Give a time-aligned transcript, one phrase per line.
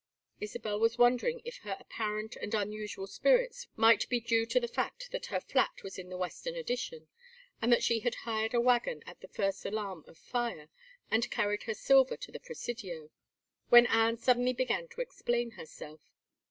[0.39, 5.11] Isabel was wondering if her apparent and unusual spirits might be due to the fact
[5.11, 7.07] that her flat was in the Western Addition,
[7.61, 10.69] and that she had hired a wagon at the first alarm of fire
[11.11, 13.11] and carried her silver to the Presidio,
[13.69, 16.01] when Anne suddenly began to explain herself.